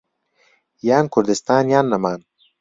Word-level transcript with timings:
یان 0.87 1.05
کوردستان 1.13 1.65
یان 1.73 1.85
نەمان. 1.91 2.19